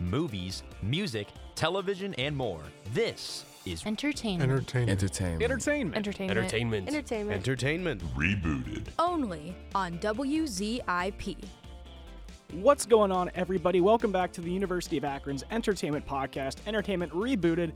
movies, 0.00 0.62
music, 0.82 1.28
television, 1.54 2.14
and 2.14 2.36
more. 2.36 2.60
This 2.92 3.44
is 3.64 3.84
Entertainment. 3.84 4.50
Entertainment. 4.50 4.90
Entertainment. 4.90 5.42
Entertainment. 5.42 5.96
Entertainment. 5.96 6.36
Entertainment. 6.36 6.88
Entertainment. 6.88 7.36
Entertainment. 7.36 8.02
Rebooted. 8.16 8.86
Only 8.98 9.54
on 9.74 9.98
WZIP. 9.98 11.36
What's 12.52 12.86
going 12.86 13.10
on, 13.10 13.30
everybody? 13.34 13.80
Welcome 13.80 14.12
back 14.12 14.32
to 14.34 14.40
the 14.40 14.50
University 14.50 14.98
of 14.98 15.04
Akron's 15.04 15.44
Entertainment 15.50 16.06
Podcast, 16.06 16.58
Entertainment 16.66 17.12
Rebooted. 17.12 17.72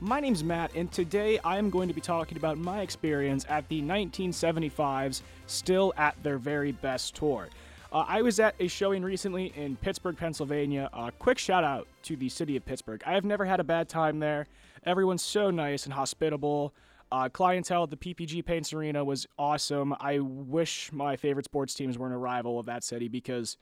My 0.00 0.18
name's 0.18 0.42
Matt, 0.42 0.74
and 0.74 0.90
today 0.90 1.38
I 1.44 1.58
am 1.58 1.70
going 1.70 1.88
to 1.88 1.94
be 1.94 2.00
talking 2.00 2.38
about 2.38 2.56
my 2.56 2.80
experience 2.80 3.44
at 3.48 3.68
the 3.68 3.82
1975's 3.82 5.22
Still 5.46 5.92
at 5.96 6.20
Their 6.22 6.38
Very 6.38 6.72
Best 6.72 7.14
tour. 7.14 7.48
Uh, 7.94 8.04
I 8.08 8.22
was 8.22 8.40
at 8.40 8.56
a 8.58 8.66
showing 8.66 9.04
recently 9.04 9.52
in 9.54 9.76
Pittsburgh, 9.76 10.16
Pennsylvania. 10.16 10.90
Uh, 10.92 11.12
quick 11.20 11.38
shout 11.38 11.62
out 11.62 11.86
to 12.02 12.16
the 12.16 12.28
city 12.28 12.56
of 12.56 12.66
Pittsburgh. 12.66 13.00
I 13.06 13.12
have 13.12 13.24
never 13.24 13.44
had 13.44 13.60
a 13.60 13.64
bad 13.64 13.88
time 13.88 14.18
there. 14.18 14.48
Everyone's 14.84 15.22
so 15.22 15.48
nice 15.52 15.84
and 15.84 15.94
hospitable. 15.94 16.74
Uh, 17.12 17.28
clientele 17.28 17.84
at 17.84 17.90
the 17.90 17.96
PPG 17.96 18.44
Paints 18.44 18.72
Arena 18.72 19.04
was 19.04 19.28
awesome. 19.38 19.94
I 20.00 20.18
wish 20.18 20.90
my 20.92 21.14
favorite 21.14 21.44
sports 21.44 21.72
teams 21.72 21.96
were 21.96 22.08
an 22.08 22.12
arrival 22.12 22.58
of 22.58 22.66
that 22.66 22.82
city 22.82 23.06
because 23.06 23.56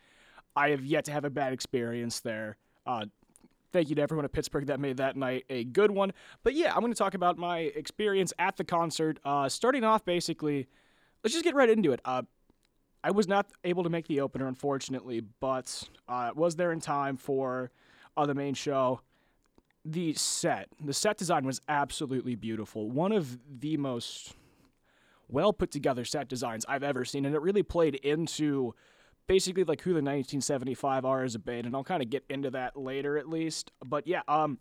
I 0.57 0.71
have 0.71 0.83
yet 0.83 1.05
to 1.05 1.13
have 1.13 1.27
a 1.27 1.31
bad 1.31 1.53
experience 1.53 2.21
there. 2.21 2.57
Uh, 2.87 3.05
thank 3.71 3.91
you 3.91 3.97
to 3.97 4.01
everyone 4.01 4.25
at 4.25 4.33
Pittsburgh 4.33 4.65
that 4.69 4.81
made 4.81 4.97
that 4.97 5.15
night 5.15 5.45
a 5.51 5.65
good 5.65 5.91
one. 5.91 6.11
But 6.43 6.55
yeah, 6.55 6.73
I'm 6.73 6.81
going 6.81 6.91
to 6.93 6.99
talk 6.99 7.13
about 7.13 7.37
my 7.37 7.59
experience 7.59 8.33
at 8.39 8.57
the 8.57 8.65
concert. 8.65 9.19
Uh, 9.27 9.51
starting 9.51 9.85
off, 9.85 10.07
basically, 10.07 10.69
let's 11.23 11.35
just 11.35 11.45
get 11.45 11.55
right 11.55 11.69
into 11.69 11.93
it. 11.93 12.01
I 13.05 13.11
was 13.11 13.27
not 13.27 13.47
able 13.65 13.83
to 13.83 13.91
make 13.91 14.07
the 14.07 14.21
opener, 14.21 14.47
unfortunately, 14.47 15.23
but 15.41 15.89
uh, 16.09 16.31
was 16.35 16.57
there 16.57 16.73
in 16.73 16.81
time 16.81 17.17
for 17.17 17.71
uh, 18.17 18.27
the 18.27 18.35
main 18.35 18.55
show. 18.55 19.01
The 19.85 20.15
set, 20.15 20.69
the 20.83 20.95
set 20.95 21.19
design 21.19 21.45
was 21.45 21.61
absolutely 21.69 22.37
beautiful. 22.37 22.89
One 22.89 23.11
of 23.11 23.39
the 23.61 23.77
most 23.77 24.35
well 25.29 25.53
put 25.53 25.73
together 25.73 26.05
set 26.05 26.29
designs 26.29 26.65
I've 26.69 26.85
ever 26.85 27.05
seen, 27.05 27.25
and 27.25 27.35
it 27.35 27.43
really 27.43 27.65
played 27.65 27.97
into 27.97 28.75
basically 29.27 29.65
like 29.65 29.81
who 29.81 29.91
the 29.91 29.95
1975 29.95 31.05
are 31.05 31.25
as 31.25 31.35
a 31.35 31.41
band, 31.41 31.67
and 31.67 31.75
I'll 31.75 31.83
kind 31.83 32.03
of 32.03 32.11
get 32.11 32.25
into 32.29 32.51
that 32.51 32.77
later 32.77 33.19
at 33.19 33.29
least. 33.29 33.73
But 33.85 34.07
yeah, 34.07 34.23
um, 34.29 34.59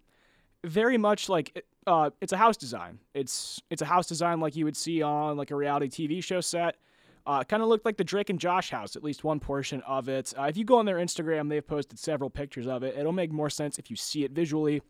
very 0.64 0.98
much 0.98 1.30
like 1.30 1.64
uh, 1.86 2.12
it's 2.20 2.34
a 2.34 2.38
house 2.38 2.58
design. 2.58 3.00
It's 3.14 3.62
it's 3.70 3.84
a 3.84 3.86
house 3.86 4.08
design 4.08 4.40
like 4.40 4.56
you 4.56 4.66
would 4.66 4.78
see 4.78 5.04
on 5.04 5.38
like 5.38 5.52
a 5.52 5.56
reality 5.56 5.88
TV 5.88 6.24
show 6.24 6.42
set. 6.42 6.78
Uh, 7.26 7.44
kind 7.44 7.62
of 7.62 7.70
looked 7.70 7.86
like 7.86 7.98
the 7.98 8.04
Drake 8.04 8.30
and 8.30 8.40
Josh 8.40 8.72
house, 8.72 8.96
at 8.96 9.04
least 9.04 9.24
one 9.24 9.40
portion 9.40 9.82
of 9.82 10.10
it. 10.10 10.34
Uh, 10.38 10.44
if 10.44 10.58
you 10.58 10.64
go 10.64 10.78
on 10.78 10.86
their 10.86 10.98
Instagram, 10.98 11.50
they've 11.50 11.66
posted 11.66 12.00
several 12.00 12.30
pictures 12.30 12.68
of 12.68 12.84
it. 12.84 12.98
It'll 12.98 13.12
make 13.12 13.32
more 13.32 13.50
sense 13.50 13.78
if 13.78 13.90
you 13.90 13.96
see 13.96 14.24
it 14.24 14.32
visually. 14.32 14.82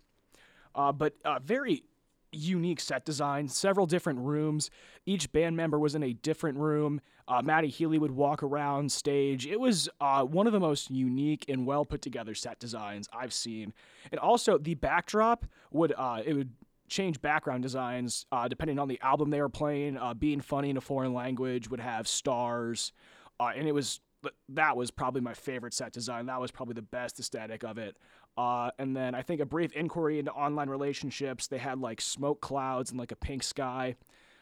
Uh, 0.74 0.92
but 0.92 1.16
uh, 1.26 1.40
very 1.40 1.84
unique 2.32 2.80
set 2.80 3.06
design, 3.06 3.48
several 3.48 3.86
different 3.86 4.20
rooms. 4.20 4.70
Each 5.06 5.32
band 5.32 5.58
member 5.58 5.78
was 5.78 5.96
in 5.96 6.04
a 6.04 6.14
different 6.14 6.58
room. 6.58 7.02
Uh, 7.28 7.62
Healy 7.62 7.98
would 7.98 8.12
walk 8.12 8.44
around 8.44 8.92
stage. 8.92 9.46
It 9.46 9.60
was 9.60 9.90
uh, 10.00 10.24
one 10.24 10.48
of 10.48 10.54
the 10.54 10.60
most 10.60 10.90
unique 10.90 11.46
and 11.48 11.66
well 11.66 11.86
put 11.86 12.02
together 12.02 12.36
set 12.36 12.60
designs 12.60 13.08
I've 13.14 13.34
seen. 13.34 13.74
And 14.12 14.20
also 14.20 14.58
the 14.58 14.76
backdrop 14.76 15.46
would 15.72 15.94
uh, 15.98 16.22
it 16.26 16.34
would 16.34 16.52
change 16.92 17.22
background 17.22 17.64
designs 17.64 18.26
uh, 18.32 18.48
depending 18.48 18.78
on 18.78 18.90
the 18.90 19.00
album 19.02 19.30
they 19.30 19.42
were 19.42 19.50
playing. 19.50 19.98
Uh, 19.98 20.14
Being 20.14 20.42
funny 20.42 20.70
in 20.70 20.78
a 20.78 20.82
foreign 20.82 21.14
language 21.14 21.70
would 21.70 21.80
have 21.80 22.08
stars, 22.08 22.92
uh, 23.40 23.52
and 23.56 23.68
it 23.68 23.72
was 23.72 24.02
that 24.50 24.78
was 24.78 24.92
probably 24.92 25.22
my 25.22 25.34
favorite 25.34 25.74
set 25.74 25.92
design. 25.94 26.28
That 26.28 26.40
was 26.40 26.52
probably 26.52 26.76
the 26.76 26.84
best 26.84 27.20
aesthetic 27.20 27.64
of 27.64 27.80
it. 27.80 27.98
Uh, 28.38 28.70
and 28.78 28.96
then 28.96 29.16
I 29.16 29.24
think 29.24 29.42
a 29.42 29.46
brief 29.48 29.72
inquiry 29.72 30.20
into 30.20 30.32
online 30.32 30.70
relationships. 30.70 31.48
They 31.48 31.58
had 31.58 31.80
like 31.80 32.00
smoke 32.00 32.40
clouds 32.40 32.92
and 32.92 33.00
like 33.00 33.12
a 33.12 33.16
pink 33.16 33.42
sky. 33.42 33.96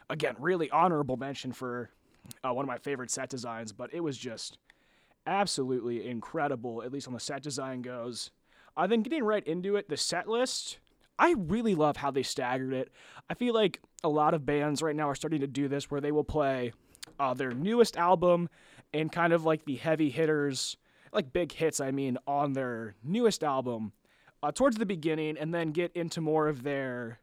Again, 0.09 0.35
really 0.37 0.69
honorable 0.71 1.15
mention 1.15 1.53
for 1.53 1.91
uh, 2.43 2.51
one 2.51 2.65
of 2.65 2.67
my 2.67 2.77
favorite 2.77 3.09
set 3.09 3.29
designs, 3.29 3.71
but 3.71 3.93
it 3.93 4.01
was 4.01 4.17
just 4.17 4.57
absolutely 5.25 6.09
incredible, 6.09 6.83
at 6.83 6.91
least 6.91 7.07
on 7.07 7.13
the 7.13 7.19
set 7.19 7.41
design 7.41 7.81
goes. 7.81 8.31
Uh, 8.75 8.85
then 8.85 9.01
getting 9.01 9.23
right 9.23 9.47
into 9.47 9.77
it, 9.77 9.87
the 9.87 9.97
set 9.97 10.27
list. 10.27 10.79
I 11.19 11.35
really 11.37 11.75
love 11.75 11.97
how 11.97 12.11
they 12.11 12.23
staggered 12.23 12.73
it. 12.73 12.91
I 13.29 13.33
feel 13.33 13.53
like 13.53 13.81
a 14.03 14.09
lot 14.09 14.33
of 14.33 14.45
bands 14.45 14.81
right 14.81 14.95
now 14.95 15.09
are 15.09 15.15
starting 15.15 15.41
to 15.41 15.47
do 15.47 15.67
this 15.67 15.91
where 15.91 15.99
they 15.99 16.13
will 16.13 16.23
play 16.23 16.71
uh, 17.19 17.33
their 17.33 17.51
newest 17.51 17.97
album 17.97 18.47
and 18.93 19.11
kind 19.11 19.33
of 19.33 19.43
like 19.43 19.65
the 19.65 19.75
heavy 19.75 20.09
hitters, 20.09 20.77
like 21.11 21.33
big 21.33 21.51
hits, 21.51 21.81
I 21.81 21.91
mean, 21.91 22.17
on 22.25 22.53
their 22.53 22.95
newest 23.03 23.43
album 23.43 23.91
uh, 24.41 24.53
towards 24.53 24.77
the 24.77 24.85
beginning 24.85 25.37
and 25.37 25.53
then 25.53 25.71
get 25.71 25.91
into 25.93 26.21
more 26.21 26.47
of 26.47 26.63
their 26.63 27.19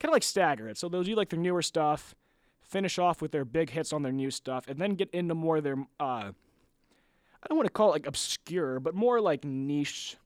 kind 0.00 0.08
of 0.08 0.14
like 0.14 0.22
stagger 0.22 0.68
it. 0.68 0.78
So 0.78 0.88
they'll 0.88 1.02
do 1.02 1.14
like 1.14 1.28
their 1.28 1.38
newer 1.38 1.62
stuff, 1.62 2.14
finish 2.62 2.98
off 2.98 3.20
with 3.20 3.30
their 3.30 3.44
big 3.44 3.70
hits 3.70 3.92
on 3.92 4.02
their 4.02 4.12
new 4.12 4.30
stuff, 4.30 4.66
and 4.68 4.78
then 4.78 4.94
get 4.94 5.10
into 5.10 5.34
more 5.34 5.58
of 5.58 5.64
their, 5.64 5.76
uh, 6.00 6.32
I 6.32 7.46
don't 7.48 7.58
want 7.58 7.66
to 7.66 7.72
call 7.72 7.90
it 7.90 7.92
like 7.92 8.06
obscure, 8.06 8.80
but 8.80 8.94
more 8.94 9.20
like 9.20 9.44
niche 9.44 10.16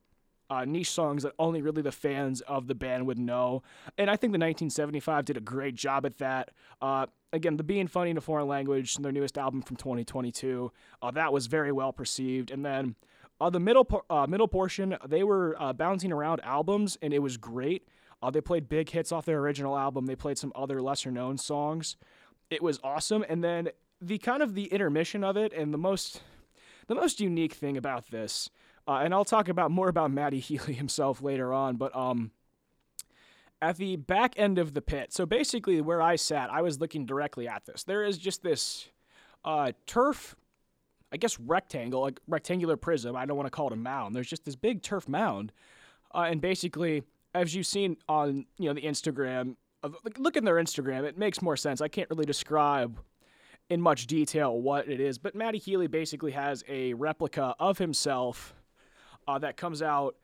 uh, 0.50 0.64
niche 0.64 0.90
songs 0.90 1.22
that 1.22 1.32
only 1.38 1.62
really 1.62 1.82
the 1.82 1.92
fans 1.92 2.40
of 2.42 2.66
the 2.66 2.74
band 2.74 3.06
would 3.06 3.18
know. 3.18 3.62
And 3.96 4.10
I 4.10 4.14
think 4.14 4.32
the 4.32 4.38
1975 4.38 5.24
did 5.24 5.36
a 5.36 5.40
great 5.40 5.74
job 5.74 6.06
at 6.06 6.18
that. 6.18 6.50
Uh, 6.80 7.06
again, 7.32 7.56
the 7.56 7.64
Being 7.64 7.86
Funny 7.86 8.10
in 8.10 8.16
a 8.16 8.20
Foreign 8.20 8.48
Language, 8.48 8.96
their 8.96 9.12
newest 9.12 9.36
album 9.36 9.62
from 9.62 9.76
2022, 9.76 10.72
uh, 11.02 11.10
that 11.12 11.32
was 11.32 11.46
very 11.46 11.72
well 11.72 11.92
perceived. 11.92 12.50
And 12.50 12.64
then 12.64 12.94
uh, 13.40 13.50
the 13.50 13.60
middle 13.60 13.86
uh, 14.10 14.26
middle 14.26 14.48
portion, 14.48 14.96
they 15.06 15.22
were 15.22 15.54
uh, 15.60 15.72
bouncing 15.72 16.12
around 16.12 16.40
albums, 16.42 16.98
and 17.02 17.12
it 17.12 17.20
was 17.20 17.36
great. 17.36 17.86
they 18.32 18.40
played 18.40 18.68
big 18.68 18.90
hits 18.90 19.12
off 19.12 19.26
their 19.26 19.38
original 19.38 19.76
album. 19.76 20.06
They 20.06 20.16
played 20.16 20.38
some 20.38 20.52
other 20.54 20.80
lesser 20.80 21.10
known 21.10 21.38
songs. 21.38 21.96
It 22.50 22.62
was 22.62 22.80
awesome. 22.82 23.24
And 23.28 23.44
then 23.44 23.68
the 24.00 24.18
kind 24.18 24.42
of 24.42 24.54
the 24.54 24.64
intermission 24.66 25.22
of 25.22 25.36
it, 25.36 25.52
and 25.52 25.72
the 25.72 25.78
most 25.78 26.22
the 26.88 26.94
most 26.94 27.20
unique 27.20 27.52
thing 27.52 27.76
about 27.76 28.10
this 28.10 28.50
uh, 28.88 29.00
and 29.04 29.12
I'll 29.12 29.26
talk 29.26 29.48
about 29.48 29.70
more 29.70 29.88
about 29.88 30.10
Matty 30.10 30.40
Healy 30.40 30.72
himself 30.72 31.20
later 31.22 31.52
on, 31.52 31.76
but 31.76 31.94
um, 31.94 32.30
at 33.60 33.76
the 33.76 33.96
back 33.96 34.32
end 34.36 34.58
of 34.58 34.72
the 34.72 34.80
pit, 34.80 35.12
so 35.12 35.26
basically 35.26 35.80
where 35.82 36.00
I 36.00 36.16
sat, 36.16 36.50
I 36.50 36.62
was 36.62 36.80
looking 36.80 37.04
directly 37.04 37.46
at 37.46 37.66
this. 37.66 37.84
There 37.84 38.02
is 38.02 38.16
just 38.16 38.42
this 38.42 38.88
uh, 39.44 39.72
turf, 39.86 40.34
I 41.12 41.18
guess 41.18 41.38
rectangle, 41.38 42.00
like 42.00 42.18
rectangular 42.26 42.78
prism. 42.78 43.14
I 43.14 43.26
don't 43.26 43.36
want 43.36 43.46
to 43.46 43.50
call 43.50 43.66
it 43.66 43.74
a 43.74 43.76
mound. 43.76 44.16
There's 44.16 44.28
just 44.28 44.46
this 44.46 44.56
big 44.56 44.82
turf 44.82 45.06
mound, 45.06 45.52
uh, 46.14 46.26
and 46.30 46.40
basically, 46.40 47.02
as 47.34 47.54
you've 47.54 47.66
seen 47.66 47.98
on 48.08 48.46
you 48.56 48.68
know 48.70 48.74
the 48.74 48.82
Instagram, 48.82 49.56
look 50.16 50.38
in 50.38 50.44
their 50.44 50.56
Instagram, 50.56 51.04
it 51.04 51.18
makes 51.18 51.42
more 51.42 51.58
sense. 51.58 51.82
I 51.82 51.88
can't 51.88 52.08
really 52.08 52.24
describe 52.24 52.98
in 53.68 53.82
much 53.82 54.06
detail 54.06 54.58
what 54.58 54.88
it 54.88 54.98
is, 54.98 55.18
but 55.18 55.34
Matty 55.34 55.58
Healy 55.58 55.88
basically 55.88 56.32
has 56.32 56.64
a 56.68 56.94
replica 56.94 57.54
of 57.58 57.76
himself 57.76 58.54
uh, 59.28 59.38
that 59.38 59.56
comes 59.56 59.82
out 59.82 60.16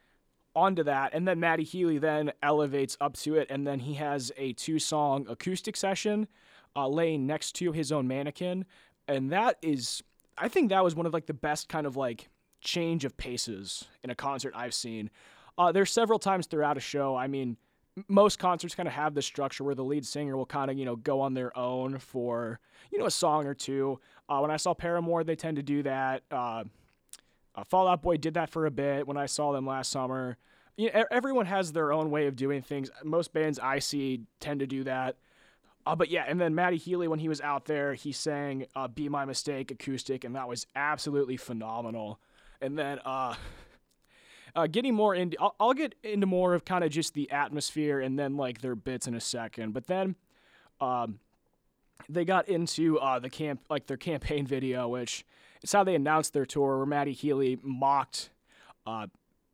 onto 0.56 0.82
that, 0.84 1.12
and 1.12 1.28
then 1.28 1.38
Matty 1.38 1.62
Healy 1.62 1.98
then 1.98 2.32
elevates 2.42 2.96
up 3.00 3.14
to 3.18 3.36
it, 3.36 3.48
and 3.50 3.66
then 3.66 3.80
he 3.80 3.94
has 3.94 4.32
a 4.36 4.52
two-song 4.54 5.26
acoustic 5.28 5.76
session 5.76 6.26
uh, 6.74 6.88
laying 6.88 7.26
next 7.26 7.52
to 7.56 7.72
his 7.72 7.92
own 7.92 8.08
mannequin, 8.08 8.64
and 9.06 9.30
that 9.30 9.58
is, 9.62 10.02
I 10.38 10.48
think 10.48 10.70
that 10.70 10.82
was 10.82 10.94
one 10.94 11.06
of 11.06 11.12
like 11.12 11.26
the 11.26 11.34
best 11.34 11.68
kind 11.68 11.86
of 11.86 11.96
like 11.96 12.30
change 12.60 13.04
of 13.04 13.16
paces 13.16 13.84
in 14.02 14.10
a 14.10 14.14
concert 14.14 14.54
I've 14.56 14.74
seen. 14.74 15.10
Uh, 15.58 15.70
there's 15.70 15.92
several 15.92 16.18
times 16.18 16.46
throughout 16.46 16.76
a 16.76 16.80
show. 16.80 17.14
I 17.14 17.26
mean, 17.26 17.56
most 18.08 18.38
concerts 18.38 18.74
kind 18.74 18.88
of 18.88 18.94
have 18.94 19.14
this 19.14 19.26
structure 19.26 19.62
where 19.64 19.74
the 19.74 19.84
lead 19.84 20.04
singer 20.06 20.36
will 20.36 20.46
kind 20.46 20.70
of 20.70 20.78
you 20.78 20.84
know 20.84 20.96
go 20.96 21.20
on 21.20 21.34
their 21.34 21.56
own 21.56 21.98
for 21.98 22.58
you 22.90 22.98
know 22.98 23.06
a 23.06 23.10
song 23.10 23.46
or 23.46 23.54
two. 23.54 24.00
Uh, 24.28 24.38
when 24.38 24.50
I 24.50 24.56
saw 24.56 24.72
Paramore, 24.72 25.24
they 25.24 25.36
tend 25.36 25.56
to 25.56 25.62
do 25.62 25.82
that. 25.82 26.22
Uh, 27.54 27.60
uh, 27.60 27.64
Fall 27.64 27.88
Out 27.88 28.02
Boy 28.02 28.16
did 28.16 28.34
that 28.34 28.50
for 28.50 28.66
a 28.66 28.70
bit 28.70 29.06
when 29.06 29.16
I 29.16 29.26
saw 29.26 29.52
them 29.52 29.66
last 29.66 29.90
summer. 29.90 30.36
You 30.76 30.90
know, 30.92 31.04
everyone 31.10 31.46
has 31.46 31.72
their 31.72 31.92
own 31.92 32.10
way 32.10 32.26
of 32.26 32.36
doing 32.36 32.62
things. 32.62 32.90
Most 33.04 33.32
bands 33.32 33.58
I 33.58 33.78
see 33.78 34.22
tend 34.40 34.60
to 34.60 34.66
do 34.66 34.84
that. 34.84 35.16
Uh, 35.86 35.94
but 35.94 36.08
yeah, 36.10 36.24
and 36.26 36.40
then 36.40 36.54
Matty 36.54 36.78
Healy, 36.78 37.08
when 37.08 37.18
he 37.18 37.28
was 37.28 37.40
out 37.40 37.66
there, 37.66 37.94
he 37.94 38.10
sang 38.10 38.66
uh, 38.74 38.88
"Be 38.88 39.08
My 39.08 39.24
Mistake" 39.24 39.70
acoustic, 39.70 40.24
and 40.24 40.34
that 40.34 40.48
was 40.48 40.66
absolutely 40.74 41.36
phenomenal. 41.36 42.18
And 42.60 42.78
then 42.78 43.00
uh, 43.04 43.34
uh, 44.56 44.66
getting 44.66 44.94
more 44.94 45.14
into, 45.14 45.36
I'll, 45.38 45.54
I'll 45.60 45.74
get 45.74 45.94
into 46.02 46.26
more 46.26 46.54
of 46.54 46.64
kind 46.64 46.84
of 46.84 46.90
just 46.90 47.14
the 47.14 47.30
atmosphere 47.30 48.00
and 48.00 48.18
then 48.18 48.36
like 48.36 48.62
their 48.62 48.74
bits 48.74 49.06
in 49.06 49.14
a 49.14 49.20
second. 49.20 49.74
But 49.74 49.86
then 49.86 50.16
um, 50.80 51.20
they 52.08 52.24
got 52.24 52.48
into 52.48 52.98
uh, 52.98 53.18
the 53.18 53.30
camp, 53.30 53.60
like 53.68 53.86
their 53.86 53.98
campaign 53.98 54.46
video, 54.46 54.88
which 54.88 55.24
it's 55.64 55.72
how 55.72 55.82
they 55.82 55.94
announced 55.94 56.34
their 56.34 56.44
tour, 56.44 56.76
where 56.76 56.84
Matty 56.84 57.12
Healy 57.12 57.58
mocked 57.62 58.28
uh, 58.86 59.06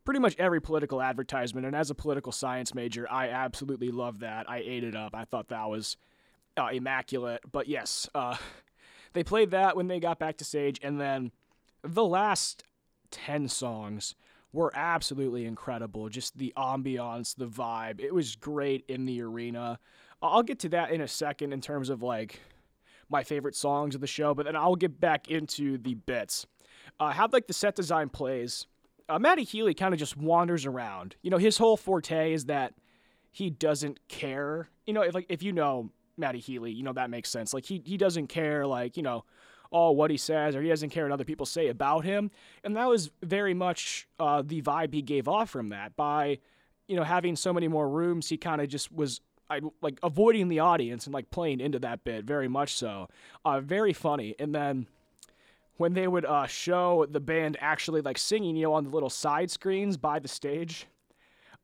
pretty 0.04 0.18
much 0.18 0.34
every 0.40 0.60
political 0.60 1.00
advertisement. 1.00 1.64
And 1.64 1.76
as 1.76 1.88
a 1.88 1.94
political 1.94 2.32
science 2.32 2.74
major, 2.74 3.06
I 3.08 3.28
absolutely 3.28 3.92
love 3.92 4.18
that. 4.18 4.50
I 4.50 4.58
ate 4.58 4.82
it 4.82 4.96
up. 4.96 5.14
I 5.14 5.24
thought 5.24 5.50
that 5.50 5.70
was 5.70 5.96
uh, 6.56 6.70
immaculate. 6.72 7.42
But 7.52 7.68
yes, 7.68 8.08
uh, 8.12 8.36
they 9.12 9.22
played 9.22 9.52
that 9.52 9.76
when 9.76 9.86
they 9.86 10.00
got 10.00 10.18
back 10.18 10.36
to 10.38 10.44
stage, 10.44 10.80
and 10.82 11.00
then 11.00 11.30
the 11.82 12.04
last 12.04 12.64
10 13.12 13.46
songs 13.46 14.16
were 14.52 14.72
absolutely 14.74 15.44
incredible. 15.44 16.08
Just 16.08 16.38
the 16.38 16.52
ambiance, 16.56 17.36
the 17.36 17.46
vibe. 17.46 18.00
It 18.00 18.12
was 18.12 18.34
great 18.34 18.84
in 18.88 19.06
the 19.06 19.22
arena. 19.22 19.78
I'll 20.20 20.42
get 20.42 20.58
to 20.60 20.70
that 20.70 20.90
in 20.90 21.00
a 21.00 21.08
second 21.08 21.52
in 21.52 21.60
terms 21.60 21.88
of 21.88 22.02
like 22.02 22.40
my 23.10 23.22
favorite 23.22 23.56
songs 23.56 23.94
of 23.94 24.00
the 24.00 24.06
show, 24.06 24.34
but 24.34 24.46
then 24.46 24.56
I'll 24.56 24.76
get 24.76 25.00
back 25.00 25.28
into 25.28 25.78
the 25.78 25.94
bits. 25.94 26.46
Uh, 26.98 27.10
how 27.10 27.28
like 27.30 27.46
the 27.46 27.52
set 27.52 27.74
design 27.74 28.08
plays. 28.08 28.66
Uh, 29.08 29.18
Matty 29.18 29.42
Healy 29.42 29.74
kind 29.74 29.92
of 29.92 29.98
just 29.98 30.16
wanders 30.16 30.66
around. 30.66 31.16
You 31.22 31.30
know, 31.30 31.38
his 31.38 31.58
whole 31.58 31.76
forte 31.76 32.32
is 32.32 32.44
that 32.46 32.74
he 33.32 33.50
doesn't 33.50 33.98
care. 34.08 34.68
You 34.86 34.94
know, 34.94 35.02
if 35.02 35.14
like 35.14 35.26
if 35.28 35.42
you 35.42 35.52
know 35.52 35.90
Matty 36.16 36.38
Healy, 36.38 36.72
you 36.72 36.82
know 36.82 36.92
that 36.92 37.10
makes 37.10 37.28
sense. 37.28 37.52
Like 37.52 37.64
he 37.64 37.82
he 37.84 37.96
doesn't 37.96 38.28
care. 38.28 38.66
Like 38.66 38.96
you 38.96 39.02
know 39.02 39.24
all 39.70 39.94
what 39.94 40.10
he 40.10 40.16
says, 40.16 40.54
or 40.56 40.62
he 40.62 40.68
doesn't 40.68 40.90
care 40.90 41.04
what 41.04 41.12
other 41.12 41.24
people 41.24 41.46
say 41.46 41.68
about 41.68 42.04
him. 42.04 42.30
And 42.64 42.76
that 42.76 42.88
was 42.88 43.10
very 43.22 43.54
much 43.54 44.08
uh, 44.18 44.42
the 44.44 44.62
vibe 44.62 44.92
he 44.92 45.02
gave 45.02 45.28
off 45.28 45.50
from 45.50 45.68
that. 45.68 45.96
By, 45.96 46.38
you 46.88 46.96
know, 46.96 47.04
having 47.04 47.36
so 47.36 47.52
many 47.52 47.68
more 47.68 47.88
rooms, 47.88 48.28
he 48.28 48.36
kind 48.36 48.60
of 48.60 48.68
just 48.68 48.92
was 48.92 49.20
I, 49.50 49.60
like 49.82 49.98
avoiding 50.02 50.48
the 50.48 50.60
audience 50.60 51.06
and 51.06 51.14
like 51.14 51.30
playing 51.30 51.60
into 51.60 51.78
that 51.80 52.04
bit 52.04 52.24
very 52.24 52.48
much 52.48 52.74
so. 52.74 53.08
Uh, 53.44 53.60
very 53.60 53.92
funny. 53.92 54.34
And 54.38 54.54
then 54.54 54.86
when 55.76 55.94
they 55.94 56.06
would 56.06 56.24
uh, 56.24 56.46
show 56.46 57.06
the 57.10 57.20
band 57.20 57.56
actually 57.60 58.00
like 58.00 58.18
singing, 58.18 58.56
you 58.56 58.64
know, 58.64 58.74
on 58.74 58.84
the 58.84 58.90
little 58.90 59.10
side 59.10 59.50
screens 59.50 59.96
by 59.96 60.18
the 60.18 60.28
stage, 60.28 60.86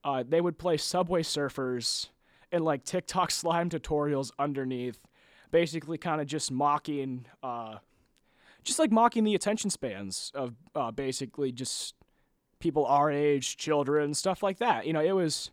uh, 0.05 0.25
they 0.27 0.41
would 0.41 0.59
play 0.59 0.77
Subway 0.77 1.23
Surfers 1.23 2.09
and 2.53 2.65
like 2.65 2.85
TikTok 2.85 3.31
slime 3.31 3.71
tutorials 3.71 4.31
underneath, 4.39 4.99
basically 5.51 5.99
kind 5.99 6.21
of 6.21 6.27
just 6.27 6.51
mocking 6.51 7.27
uh, 7.43 7.77
just 8.67 8.79
like 8.79 8.91
mocking 8.91 9.25
the 9.25 9.35
attention 9.35 9.71
spans 9.71 10.33
of 10.35 10.55
uh, 10.75 10.91
basically 10.91 11.53
just 11.53 11.95
people 12.59 12.85
our 12.87 13.11
age, 13.11 13.57
children, 13.57 14.13
stuff 14.13 14.43
like 14.43 14.59
that. 14.59 14.87
You 14.87 14.93
know, 14.93 15.01
it 15.01 15.13
was 15.13 15.51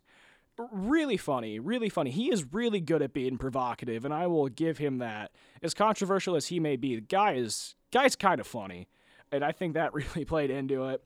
really 0.71 1.17
funny, 1.17 1.59
really 1.59 1.89
funny. 1.89 2.11
He 2.11 2.31
is 2.31 2.45
really 2.53 2.79
good 2.79 3.01
at 3.01 3.13
being 3.13 3.37
provocative, 3.37 4.05
and 4.05 4.13
I 4.13 4.27
will 4.27 4.47
give 4.47 4.77
him 4.77 4.99
that. 4.99 5.31
As 5.61 5.73
controversial 5.73 6.35
as 6.35 6.47
he 6.47 6.59
may 6.59 6.75
be, 6.75 6.95
the 6.95 7.01
guy 7.01 7.33
is 7.33 7.75
guy's 7.91 8.15
kind 8.15 8.39
of 8.39 8.47
funny, 8.47 8.87
and 9.31 9.43
I 9.43 9.51
think 9.51 9.73
that 9.73 9.93
really 9.93 10.25
played 10.25 10.49
into 10.49 10.85
it. 10.89 11.03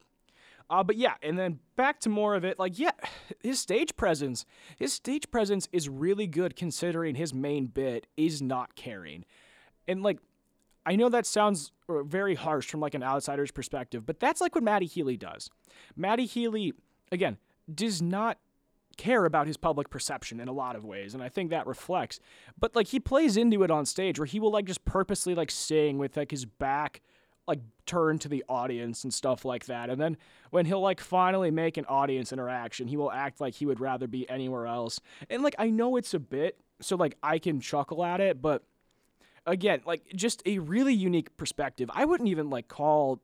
Uh, 0.69 0.83
but 0.83 0.97
yeah, 0.97 1.13
and 1.23 1.39
then 1.39 1.59
back 1.77 1.99
to 2.01 2.09
more 2.09 2.35
of 2.35 2.43
it. 2.43 2.59
Like, 2.59 2.77
yeah, 2.77 2.91
his 3.41 3.59
stage 3.59 3.95
presence, 3.95 4.45
his 4.75 4.91
stage 4.91 5.31
presence 5.31 5.69
is 5.71 5.87
really 5.87 6.27
good 6.27 6.57
considering 6.57 7.15
his 7.15 7.33
main 7.33 7.67
bit 7.67 8.07
is 8.17 8.41
not 8.41 8.75
caring, 8.75 9.23
and 9.87 10.03
like 10.03 10.19
I 10.85 10.95
know 10.95 11.09
that 11.09 11.25
sounds 11.25 11.73
uh, 11.89 12.03
very 12.03 12.35
harsh 12.35 12.69
from 12.69 12.79
like 12.79 12.93
an 12.93 13.03
outsider's 13.03 13.51
perspective, 13.51 14.05
but 14.05 14.19
that's 14.19 14.39
like 14.39 14.55
what 14.55 14.63
Matty 14.63 14.85
Healy 14.85 15.17
does. 15.17 15.49
Matty 15.95 16.25
Healy, 16.25 16.73
again, 17.11 17.37
does 17.73 18.01
not 18.01 18.37
care 18.97 19.25
about 19.25 19.47
his 19.47 19.57
public 19.57 19.89
perception 19.89 20.39
in 20.39 20.47
a 20.47 20.53
lot 20.53 20.75
of 20.75 20.85
ways, 20.85 21.13
and 21.13 21.23
I 21.23 21.29
think 21.29 21.49
that 21.49 21.67
reflects. 21.67 22.19
But 22.59 22.75
like 22.75 22.87
he 22.87 22.99
plays 22.99 23.37
into 23.37 23.63
it 23.63 23.71
on 23.71 23.85
stage 23.85 24.19
where 24.19 24.25
he 24.25 24.39
will 24.39 24.51
like 24.51 24.65
just 24.65 24.85
purposely 24.85 25.35
like 25.35 25.51
sing 25.51 25.97
with 25.97 26.17
like 26.17 26.31
his 26.31 26.45
back 26.45 27.01
like 27.47 27.61
turned 27.85 28.19
to 28.21 28.27
the 28.27 28.43
audience 28.49 29.03
and 29.03 29.13
stuff 29.13 29.45
like 29.45 29.65
that. 29.65 29.89
And 29.89 29.99
then 30.01 30.17
when 30.51 30.65
he'll 30.65 30.81
like 30.81 30.99
finally 30.99 31.49
make 31.49 31.77
an 31.77 31.85
audience 31.85 32.33
interaction, 32.33 32.87
he 32.87 32.97
will 32.97 33.11
act 33.11 33.39
like 33.39 33.55
he 33.55 33.65
would 33.65 33.79
rather 33.79 34.05
be 34.05 34.29
anywhere 34.29 34.67
else. 34.67 34.99
And 35.29 35.41
like 35.41 35.55
I 35.57 35.69
know 35.69 35.95
it's 35.95 36.13
a 36.13 36.19
bit, 36.19 36.59
so 36.81 36.95
like 36.95 37.17
I 37.23 37.39
can 37.39 37.61
chuckle 37.61 38.03
at 38.03 38.19
it, 38.19 38.41
but 38.41 38.63
again, 39.45 39.81
like 39.85 40.03
just 40.13 40.43
a 40.45 40.59
really 40.59 40.93
unique 40.93 41.35
perspective. 41.37 41.89
I 41.93 42.05
wouldn't 42.05 42.29
even 42.29 42.49
like 42.49 42.67
call 42.67 43.21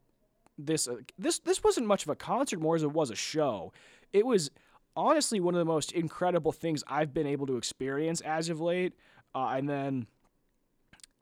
this 0.58 0.88
this 1.18 1.40
this 1.40 1.64
wasn't 1.64 1.88
much 1.88 2.04
of 2.04 2.10
a 2.10 2.16
concert 2.16 2.62
more 2.62 2.76
as 2.76 2.84
it 2.84 2.92
was 2.92 3.10
a 3.10 3.16
show. 3.16 3.74
It 4.14 4.26
was 4.26 4.52
honestly 4.96 5.40
one 5.40 5.56
of 5.56 5.60
the 5.60 5.66
most 5.66 5.92
incredible 5.92 6.52
things 6.52 6.84
I've 6.88 7.14
been 7.14 7.28
able 7.28 7.48
to 7.48 7.58
experience 7.58 8.22
as 8.22 8.50
of 8.50 8.62
late. 8.62 8.94
Uh, 9.36 9.54
and 9.56 9.70
then, 9.70 10.08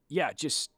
yeah, 0.08 0.32
just 0.32 0.70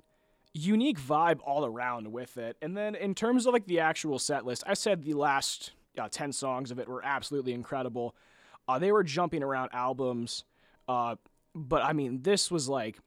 unique 0.53 1.01
vibe 1.01 1.41
all 1.45 1.65
around 1.65 2.13
with 2.13 2.39
it. 2.39 2.57
And 2.63 2.77
then 2.77 2.95
in 2.95 3.15
terms 3.15 3.47
of 3.47 3.53
like 3.53 3.67
the 3.67 3.81
actual 3.81 4.19
set 4.19 4.45
list, 4.45 4.63
I 4.67 4.75
said 4.75 5.03
the 5.03 5.15
last 5.15 5.73
uh, 5.99 6.09
10 6.11 6.33
songs 6.33 6.71
of 6.71 6.79
it 6.79 6.89
were 6.89 7.05
absolutely 7.05 7.53
incredible. 7.53 8.15
Uh, 8.69 8.79
they 8.79 8.93
were 8.93 9.03
jumping 9.03 9.43
around 9.43 9.71
albums. 9.73 10.45
Uh, 10.89 11.17
but 11.55 11.83
I 11.83 11.93
mean, 11.93 12.23
this 12.23 12.51
was 12.51 12.69
like 12.69 12.99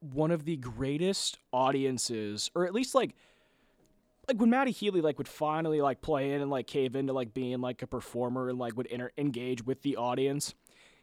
one 0.00 0.30
of 0.30 0.44
the 0.44 0.56
greatest 0.56 1.38
audiences, 1.52 2.50
or 2.54 2.66
at 2.66 2.74
least 2.74 2.94
like 2.94 3.14
like 4.28 4.38
when 4.38 4.50
Matty 4.50 4.70
Healy 4.70 5.00
like 5.00 5.16
would 5.18 5.28
finally 5.28 5.80
like 5.80 6.02
play 6.02 6.32
in 6.32 6.42
and 6.42 6.50
like 6.50 6.66
cave 6.66 6.94
into 6.94 7.12
like 7.12 7.32
being 7.32 7.60
like 7.60 7.82
a 7.82 7.86
performer 7.86 8.50
and 8.50 8.58
like 8.58 8.76
would 8.76 8.86
inter- 8.86 9.10
engage 9.16 9.64
with 9.64 9.82
the 9.82 9.96
audience. 9.96 10.54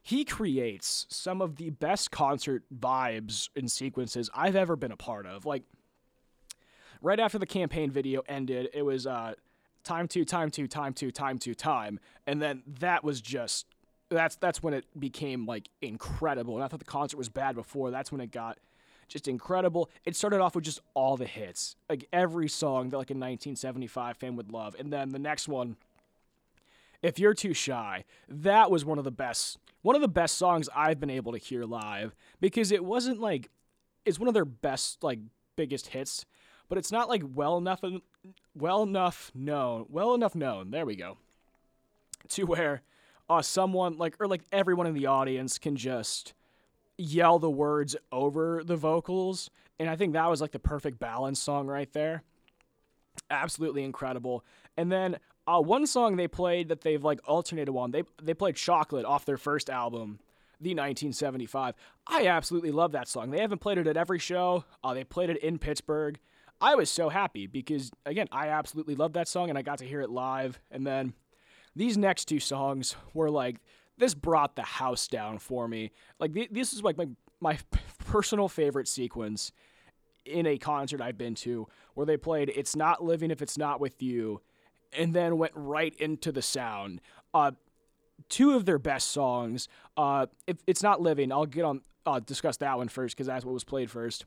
He 0.02 0.24
creates 0.24 1.08
some 1.10 1.42
of 1.42 1.56
the 1.56 1.72
best 1.72 2.12
concert 2.12 2.64
vibes 2.74 3.50
and 3.56 3.70
sequences 3.72 4.30
I've 4.36 4.56
ever 4.56 4.76
been 4.76 4.92
a 4.92 4.98
part 4.98 5.26
of. 5.26 5.46
Like 5.46 5.64
right 7.02 7.20
after 7.20 7.40
the 7.40 7.48
campaign 7.48 7.90
video 7.90 8.22
ended, 8.28 8.70
it 8.74 8.84
was 8.84 9.08
uh 9.08 9.34
time 9.84 10.08
to 10.10 10.24
time 10.24 10.52
to 10.52 10.68
time 10.68 10.94
to 10.94 11.12
time 11.12 11.38
to 11.38 11.54
time 11.54 12.00
and 12.26 12.42
then 12.42 12.64
that 12.80 13.04
was 13.04 13.22
just 13.22 13.68
that's 14.10 14.36
that's 14.36 14.62
when 14.62 14.76
it 14.76 14.86
became 15.00 15.48
like 15.48 15.70
incredible. 15.82 16.56
And 16.56 16.64
I 16.64 16.68
thought 16.68 16.80
the 16.80 16.86
concert 16.86 17.18
was 17.18 17.30
bad 17.30 17.56
before. 17.56 17.90
That's 17.90 18.12
when 18.12 18.22
it 18.22 18.30
got 18.32 18.60
just 19.08 19.28
incredible. 19.28 19.90
It 20.06 20.16
started 20.16 20.42
off 20.42 20.56
with 20.56 20.64
just 20.64 20.82
all 20.94 21.18
the 21.18 21.26
hits, 21.26 21.76
like 21.90 22.08
every 22.12 22.48
song 22.48 22.90
that 22.90 22.98
like 22.98 23.10
a 23.10 23.14
1975 23.14 24.18
fan 24.18 24.36
would 24.36 24.52
love, 24.52 24.76
and 24.78 24.92
then 24.92 25.10
the 25.10 25.20
next 25.20 25.48
one, 25.48 25.78
"If 27.02 27.20
You're 27.20 27.34
Too 27.34 27.54
Shy," 27.54 28.06
that 28.28 28.72
was 28.72 28.84
one 28.86 28.98
of 28.98 29.04
the 29.04 29.12
best, 29.12 29.58
one 29.82 29.96
of 29.96 30.02
the 30.02 30.08
best 30.08 30.38
songs 30.38 30.70
I've 30.76 31.00
been 31.00 31.10
able 31.10 31.32
to 31.32 31.38
hear 31.38 31.64
live 31.66 32.16
because 32.40 32.72
it 32.72 32.84
wasn't 32.84 33.20
like, 33.20 33.50
it's 34.06 34.20
one 34.20 34.28
of 34.28 34.34
their 34.34 34.46
best 34.46 35.04
like 35.04 35.20
biggest 35.56 35.88
hits, 35.88 36.26
but 36.68 36.78
it's 36.78 36.92
not 36.92 37.10
like 37.10 37.24
well 37.34 37.58
enough, 37.58 37.84
well 38.56 38.84
enough 38.84 39.32
known, 39.36 39.86
well 39.90 40.14
enough 40.14 40.36
known. 40.36 40.72
There 40.72 40.86
we 40.86 40.96
go. 40.96 41.18
To 42.30 42.46
where, 42.46 42.82
uh, 43.30 43.42
someone 43.42 43.98
like 43.98 44.16
or 44.20 44.28
like 44.28 44.42
everyone 44.52 44.88
in 44.88 44.94
the 44.96 45.06
audience 45.06 45.60
can 45.60 45.76
just 45.76 46.34
yell 46.98 47.40
the 47.40 47.50
words 47.50 47.96
over 48.12 48.64
the 48.64 48.76
vocals. 48.76 49.50
And 49.80 49.90
I 49.90 49.96
think 49.96 50.14
that 50.14 50.30
was 50.30 50.42
like 50.42 50.52
the 50.52 50.60
perfect 50.60 51.00
balance 51.00 51.40
song 51.40 51.68
right 51.68 51.92
there. 51.94 52.24
Absolutely 53.30 53.84
incredible. 53.84 54.44
And 54.78 54.92
then 54.92 55.18
uh, 55.48 55.62
one 55.62 55.86
song 55.86 56.16
they 56.16 56.28
played 56.28 56.70
that 56.70 56.82
they've 56.82 57.04
like 57.04 57.20
alternated 57.26 57.76
on, 57.76 57.92
they, 57.92 58.04
they 58.22 58.34
played 58.34 58.56
Chocolate 58.56 59.06
off 59.06 59.26
their 59.26 59.38
first 59.38 59.70
album, 59.70 60.20
the 60.60 60.72
1975. 60.72 61.76
I 62.08 62.28
absolutely 62.28 62.72
love 62.72 62.94
that 62.94 63.08
song. 63.08 63.32
They 63.32 63.40
haven't 63.42 63.60
played 63.60 63.78
it 63.78 63.88
at 63.88 63.98
every 63.98 64.20
show, 64.20 64.66
uh, 64.84 64.94
they 64.94 65.04
played 65.04 65.30
it 65.30 65.38
in 65.38 65.60
Pittsburgh. 65.60 66.20
I 66.62 66.76
was 66.76 66.90
so 66.90 67.10
happy 67.10 67.48
because, 67.48 67.92
again, 68.06 68.28
I 68.32 68.48
absolutely 68.48 68.96
love 68.96 69.14
that 69.14 69.28
song 69.28 69.50
and 69.50 69.58
I 69.58 69.62
got 69.62 69.80
to 69.80 69.86
hear 69.86 70.00
it 70.00 70.10
live. 70.10 70.60
And 70.72 70.88
then 70.88 71.14
these 71.76 71.98
next 71.98 72.26
two 72.26 72.40
songs 72.40 72.96
were 73.14 73.30
like 73.30 73.58
this 73.98 74.14
brought 74.14 74.56
the 74.56 74.64
house 74.64 75.08
down 75.08 75.40
for 75.40 75.68
me. 75.68 75.92
Like 76.20 76.34
this 76.52 76.74
is 76.74 76.84
like 76.84 76.98
my 76.98 77.08
my 77.40 77.58
personal 78.06 78.48
favorite 78.48 78.88
sequence 78.88 79.52
in 80.26 80.46
a 80.46 80.58
concert 80.58 81.02
I've 81.02 81.18
been 81.18 81.36
to 81.36 81.68
where 81.94 82.06
they 82.06 82.18
played 82.18 82.52
"It's 82.56 82.76
Not 82.76 83.04
Living 83.04 83.32
If 83.32 83.42
It's 83.42 83.58
Not 83.58 83.80
With 83.80 84.02
You," 84.02 84.42
and 84.94 85.14
then 85.14 85.38
went 85.38 85.54
right 85.56 85.96
into 85.96 86.32
the 86.32 86.42
sound. 86.42 87.02
Uh, 87.34 87.52
two 88.30 88.56
of 88.56 88.66
their 88.66 88.80
best 88.80 89.12
songs. 89.12 89.68
Uh, 89.98 90.28
if 90.48 90.58
it's 90.68 90.84
not 90.84 91.02
living, 91.02 91.32
I'll 91.32 91.46
get 91.46 91.66
on 91.66 91.82
uh, 92.06 92.20
discuss 92.20 92.58
that 92.58 92.78
one 92.78 92.88
first 92.88 93.16
because 93.16 93.28
that's 93.28 93.46
what 93.46 93.54
was 93.54 93.64
played 93.64 93.90
first. 93.90 94.26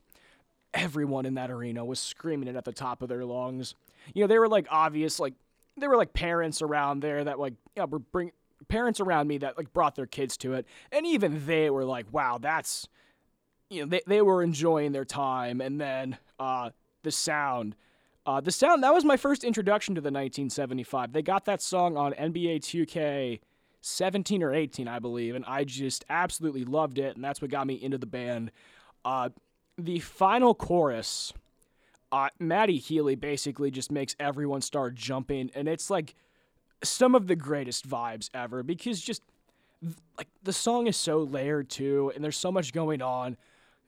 Everyone 0.73 1.25
in 1.25 1.35
that 1.35 1.49
arena 1.49 1.83
was 1.83 1.99
screaming 1.99 2.47
it 2.47 2.55
at 2.55 2.65
the 2.65 2.73
top 2.73 3.01
of 3.01 3.09
their 3.09 3.25
lungs. 3.25 3.73
You 4.13 4.23
know, 4.23 4.27
they 4.27 4.37
were 4.37 4.47
like 4.47 4.67
obvious, 4.69 5.19
like 5.19 5.33
there 5.77 5.89
were 5.89 5.97
like 5.97 6.13
parents 6.13 6.61
around 6.61 7.01
there 7.01 7.23
that 7.23 7.39
like 7.39 7.53
you 7.75 7.81
know, 7.81 7.85
were 7.85 7.99
bring 7.99 8.31
parents 8.69 8.99
around 8.99 9.27
me 9.27 9.37
that 9.39 9.57
like 9.57 9.73
brought 9.73 9.95
their 9.95 10.05
kids 10.05 10.37
to 10.37 10.53
it, 10.53 10.65
and 10.91 11.05
even 11.05 11.45
they 11.45 11.69
were 11.69 11.85
like, 11.85 12.05
"Wow, 12.11 12.37
that's," 12.39 12.87
you 13.69 13.81
know, 13.81 13.87
they 13.87 14.01
they 14.07 14.21
were 14.21 14.41
enjoying 14.41 14.93
their 14.93 15.05
time, 15.05 15.59
and 15.59 15.79
then 15.79 16.17
uh, 16.39 16.69
the 17.03 17.11
sound. 17.11 17.75
Uh, 18.25 18.39
the 18.39 18.51
sound 18.51 18.83
that 18.83 18.93
was 18.93 19.03
my 19.03 19.17
first 19.17 19.43
introduction 19.43 19.95
to 19.95 20.01
the 20.01 20.07
1975. 20.07 21.13
They 21.13 21.21
got 21.21 21.45
that 21.45 21.61
song 21.61 21.97
on 21.97 22.13
NBA 22.13 22.59
2K 22.59 23.39
17 23.81 24.43
or 24.43 24.53
18, 24.53 24.87
I 24.87 24.99
believe, 24.99 25.35
and 25.35 25.45
I 25.45 25.63
just 25.63 26.05
absolutely 26.09 26.65
loved 26.65 26.99
it, 26.99 27.15
and 27.15 27.23
that's 27.23 27.41
what 27.41 27.49
got 27.51 27.67
me 27.67 27.75
into 27.75 27.97
the 27.97 28.05
band. 28.05 28.51
Uh, 29.05 29.29
the 29.77 29.99
final 29.99 30.53
chorus, 30.53 31.33
uh, 32.11 32.29
Matty 32.39 32.77
Healy 32.77 33.15
basically 33.15 33.71
just 33.71 33.91
makes 33.91 34.15
everyone 34.19 34.61
start 34.61 34.95
jumping, 34.95 35.49
and 35.55 35.67
it's 35.67 35.89
like 35.89 36.15
some 36.83 37.15
of 37.15 37.27
the 37.27 37.35
greatest 37.35 37.87
vibes 37.87 38.29
ever 38.33 38.63
because 38.63 39.01
just 39.01 39.21
like 40.17 40.27
the 40.43 40.53
song 40.53 40.87
is 40.87 40.97
so 40.97 41.19
layered 41.19 41.69
too 41.69 42.11
and 42.15 42.23
there's 42.23 42.37
so 42.37 42.51
much 42.51 42.73
going 42.73 43.01
on 43.01 43.37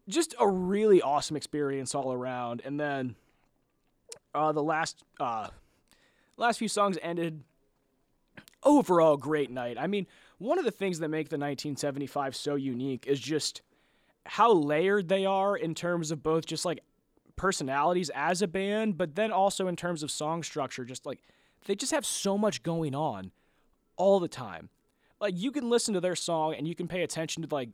just 0.07 0.33
a 0.39 0.47
really 0.47 1.01
awesome 1.01 1.35
experience 1.35 1.95
all 1.95 2.11
around 2.11 2.61
and 2.65 2.79
then 2.79 3.15
uh, 4.33 4.51
the 4.51 4.63
last 4.63 5.03
uh, 5.19 5.47
last 6.37 6.57
few 6.57 6.67
songs 6.67 6.97
ended 7.01 7.43
overall 8.63 9.17
great 9.17 9.49
night. 9.49 9.77
I 9.79 9.87
mean, 9.87 10.07
one 10.37 10.59
of 10.59 10.65
the 10.65 10.71
things 10.71 10.99
that 10.99 11.09
make 11.09 11.29
the 11.29 11.37
1975 11.37 12.35
so 12.35 12.55
unique 12.55 13.05
is 13.07 13.19
just 13.19 13.61
how 14.25 14.53
layered 14.53 15.09
they 15.09 15.25
are 15.25 15.55
in 15.55 15.73
terms 15.75 16.11
of 16.11 16.21
both 16.23 16.45
just 16.45 16.65
like 16.65 16.79
personalities 17.35 18.11
as 18.13 18.41
a 18.41 18.47
band, 18.47 18.97
but 18.97 19.15
then 19.15 19.31
also 19.31 19.67
in 19.67 19.75
terms 19.75 20.03
of 20.03 20.11
song 20.11 20.43
structure. 20.43 20.85
Just 20.85 21.05
like 21.05 21.19
they 21.65 21.75
just 21.75 21.91
have 21.91 22.05
so 22.05 22.37
much 22.37 22.63
going 22.63 22.95
on 22.95 23.31
all 23.95 24.19
the 24.19 24.27
time. 24.27 24.69
Like 25.19 25.35
you 25.37 25.51
can 25.51 25.69
listen 25.69 25.93
to 25.93 26.01
their 26.01 26.15
song 26.15 26.55
and 26.55 26.67
you 26.67 26.75
can 26.75 26.87
pay 26.87 27.03
attention 27.03 27.43
to 27.43 27.53
like 27.53 27.69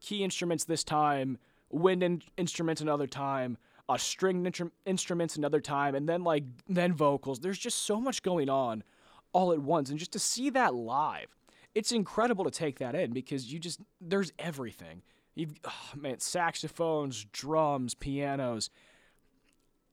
key 0.00 0.22
instruments 0.22 0.64
this 0.64 0.84
time, 0.84 1.38
wind 1.70 2.02
in- 2.02 2.22
instruments 2.36 2.80
another 2.80 3.06
time, 3.06 3.58
uh, 3.88 3.96
string 3.96 4.44
intru- 4.44 4.70
instruments 4.86 5.36
another 5.36 5.60
time, 5.60 5.94
and 5.94 6.08
then 6.08 6.22
like 6.22 6.44
then 6.68 6.92
vocals. 6.92 7.40
There's 7.40 7.58
just 7.58 7.82
so 7.84 8.00
much 8.00 8.22
going 8.22 8.48
on 8.48 8.84
all 9.32 9.52
at 9.52 9.60
once, 9.60 9.90
and 9.90 9.98
just 9.98 10.12
to 10.12 10.18
see 10.18 10.50
that 10.50 10.74
live, 10.74 11.28
it's 11.74 11.92
incredible 11.92 12.44
to 12.44 12.50
take 12.50 12.78
that 12.78 12.94
in 12.94 13.12
because 13.12 13.52
you 13.52 13.58
just 13.58 13.80
there's 14.00 14.32
everything. 14.38 15.02
You've 15.34 15.54
oh, 15.64 15.96
man, 15.96 16.20
saxophones, 16.20 17.26
drums, 17.32 17.94
pianos. 17.94 18.70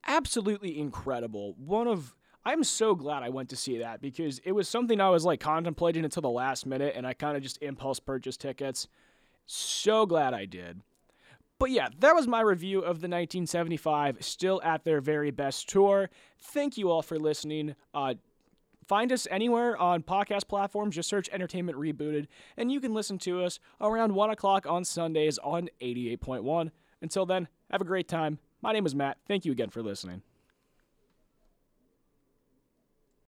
Absolutely 0.05 0.79
incredible. 0.79 1.55
One 1.57 1.87
of 1.87 2.15
I'm 2.49 2.63
so 2.63 2.95
glad 2.95 3.21
I 3.21 3.29
went 3.29 3.49
to 3.49 3.55
see 3.55 3.77
that 3.77 4.01
because 4.01 4.39
it 4.39 4.53
was 4.53 4.67
something 4.67 4.99
I 4.99 5.11
was 5.11 5.23
like 5.23 5.39
contemplating 5.39 6.03
until 6.03 6.21
the 6.21 6.31
last 6.31 6.65
minute 6.65 6.93
and 6.95 7.05
I 7.05 7.13
kind 7.13 7.37
of 7.37 7.43
just 7.43 7.61
impulse 7.61 7.99
purchased 7.99 8.41
tickets. 8.41 8.87
So 9.45 10.07
glad 10.07 10.33
I 10.33 10.45
did. 10.45 10.81
But 11.59 11.69
yeah, 11.69 11.89
that 11.99 12.15
was 12.15 12.27
my 12.27 12.41
review 12.41 12.79
of 12.79 13.01
the 13.01 13.07
1975 13.07 14.25
Still 14.25 14.59
at 14.63 14.83
Their 14.83 14.99
Very 14.99 15.29
Best 15.29 15.69
tour. 15.69 16.09
Thank 16.39 16.75
you 16.75 16.89
all 16.89 17.03
for 17.03 17.19
listening. 17.19 17.75
Uh, 17.93 18.15
find 18.87 19.11
us 19.11 19.27
anywhere 19.29 19.77
on 19.77 20.01
podcast 20.01 20.47
platforms. 20.47 20.95
Just 20.95 21.09
search 21.09 21.29
Entertainment 21.31 21.77
Rebooted, 21.77 22.25
and 22.57 22.71
you 22.71 22.79
can 22.79 22.95
listen 22.95 23.19
to 23.19 23.43
us 23.43 23.59
around 23.79 24.15
1 24.15 24.29
o'clock 24.31 24.65
on 24.65 24.83
Sundays 24.83 25.37
on 25.37 25.69
88.1. 25.81 26.71
Until 26.99 27.27
then, 27.27 27.47
have 27.69 27.81
a 27.81 27.85
great 27.85 28.07
time. 28.07 28.39
My 28.59 28.73
name 28.73 28.87
is 28.87 28.95
Matt. 28.95 29.17
Thank 29.27 29.45
you 29.45 29.51
again 29.51 29.69
for 29.69 29.83
listening. 29.83 30.23